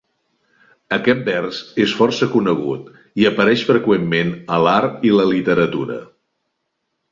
Aquest 0.95 1.19
vers 1.27 1.59
és 1.85 1.93
força 1.99 2.29
conegut, 2.37 2.89
i 3.25 3.29
apareix 3.33 3.67
freqüentment 3.69 4.35
a 4.57 4.61
l'art 4.67 5.07
i 5.11 5.15
la 5.21 5.29
literatura. 5.37 6.03